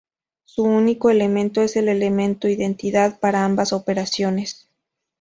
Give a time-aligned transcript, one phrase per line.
[0.45, 4.67] Su único elemento es el elemento identidad para ambas operaciones.